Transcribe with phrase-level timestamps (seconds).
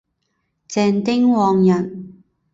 [0.67, 2.11] 郑丁旺人。